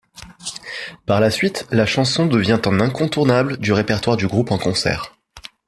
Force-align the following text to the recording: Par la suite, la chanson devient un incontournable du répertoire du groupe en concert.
Par 1.05 1.19
la 1.19 1.29
suite, 1.29 1.67
la 1.69 1.85
chanson 1.85 2.25
devient 2.25 2.59
un 2.65 2.79
incontournable 2.79 3.57
du 3.57 3.71
répertoire 3.71 4.17
du 4.17 4.25
groupe 4.25 4.49
en 4.49 4.57
concert. 4.57 5.13